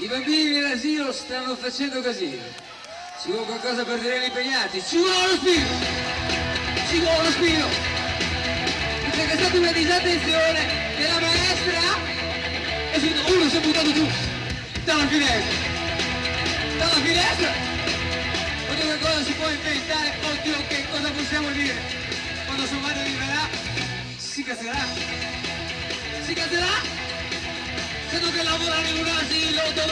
[0.00, 2.42] I bambini dell'asilo stanno facendo casino.
[3.20, 4.80] Ci vuole qualcosa per tenerli impegnati.
[4.86, 5.66] Ci vuole lo spino!
[6.88, 7.66] Ci vuole lo spino!
[9.10, 10.60] Perché è stata una disattenzione
[10.96, 11.80] della maestra
[12.92, 14.06] e si- uno si è buttato giù
[14.84, 15.56] dalla finestra.
[16.78, 17.52] Dalla finestra!
[18.70, 20.14] Oddio che cosa si può inventare?
[20.22, 21.74] Oddio che cosa possiamo dire?
[22.46, 23.48] Quando sua madre arriverà,
[24.16, 24.86] si cazzerà.
[26.24, 27.06] Si cazzerà?
[28.10, 29.87] Sento che lavorare in un asilo dove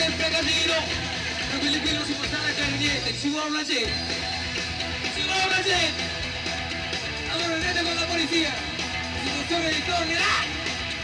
[0.00, 0.76] sempre casino
[1.52, 4.14] e quelli qui non si può stare a fare niente, ci vuole una gente,
[5.14, 6.02] ci vuole una gente.
[7.32, 10.34] Allora vedete con la polizia, la situazione ritornerà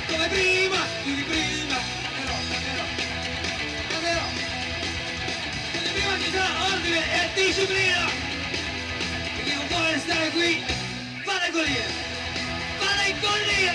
[0.06, 1.79] come prima, più di prima,
[2.17, 2.84] però, però,
[4.01, 4.25] però,
[5.73, 8.05] di prima ci sarà ordine e disciplina.
[9.45, 10.65] Chi non vuole stare qui,
[11.53, 11.87] collia,
[12.78, 13.73] vada in collia.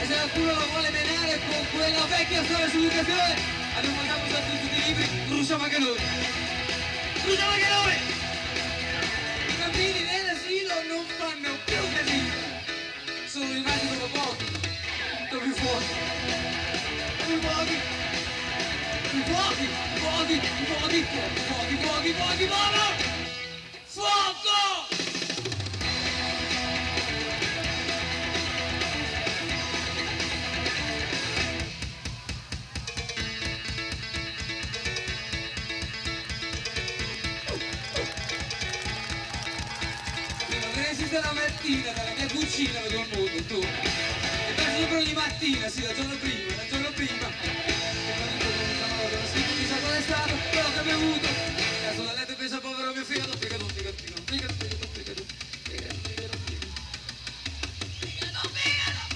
[0.00, 4.66] E se qualcuno lo vuole menare con quella vecchia storia sull'educazione, abbiamo mandato già tutti
[4.66, 5.98] i libri, bruciamo anche noi.
[7.22, 7.96] Bruciamo anche noi!
[9.48, 12.32] I bambini nell'asilo non fanno più casino.
[13.26, 14.44] Sono rimasti dopo pochi,
[15.30, 15.94] dopo i fuochi.
[17.18, 17.78] Dopo i fuochi.
[19.14, 23.12] I fuochi, i fuochi, i fuochi, i fuochi, i fuochi, i fuochi, fuoco!
[23.86, 24.14] Fuoco!
[24.14, 24.93] Prima che esiste
[41.20, 43.68] la mattina dalla mia cucina vedo il mondo intorno
[44.48, 47.28] e penso sempre ogni mattina, sì, dal giorno prima, dal giorno prima.
[47.28, 51.28] E quando come sono ora, non si chissà qual è stato quello che ho bevuto
[51.84, 54.52] caso da letto e al povero mio figlio figato, figato, figato, figato,
[54.84, 55.24] figato, figato, figato,
[55.62, 56.02] figato, figato,
[58.02, 59.12] figato, figato,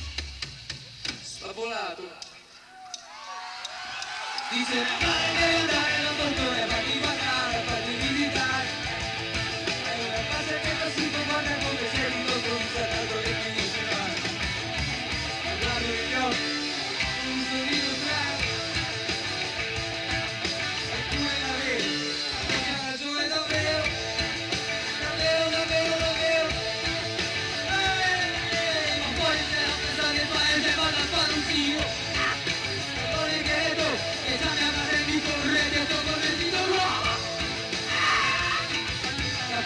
[1.22, 2.26] spapolato
[4.50, 5.77] dice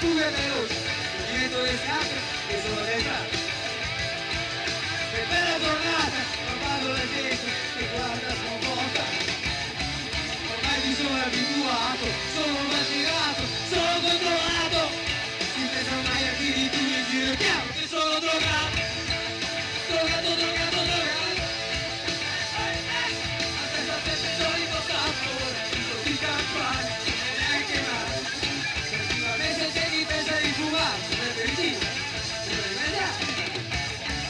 [0.03, 0.71] tu guerreros
[1.31, 2.19] y de tu descanso
[2.49, 3.27] que soledad.
[5.15, 9.05] Espera tornata, formando le teste che guarda sconvolta.
[10.53, 13.82] Ormai ti sono abituato, sono matirato, sono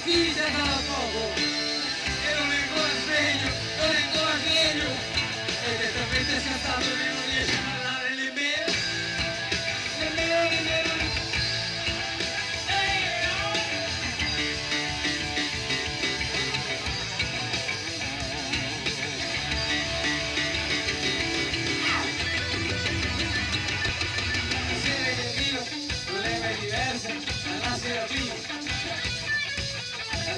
[0.04, 1.41] Vida na mão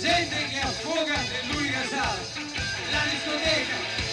[0.05, 2.19] gente que afoga de Luis Garzada.
[2.93, 4.04] La discoteca.